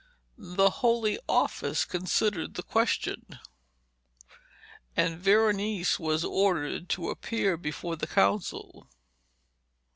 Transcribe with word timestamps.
The 0.39 0.71
Holy 0.81 1.19
Office 1.29 1.85
considered 1.85 2.55
the 2.55 2.63
question, 2.63 3.37
and 4.97 5.19
Veronese 5.19 5.99
was 5.99 6.25
ordered 6.25 6.89
to 6.89 7.11
appear 7.11 7.55
before 7.55 7.95
the 7.95 8.07
council. 8.07 8.89